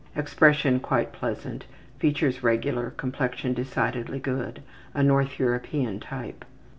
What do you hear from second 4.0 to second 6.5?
good. A North European type.